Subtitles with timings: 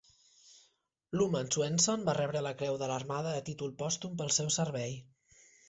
[1.21, 5.01] Luman Swenson va rebre la Creu de l'Armada a títol pòstum pel seu servei.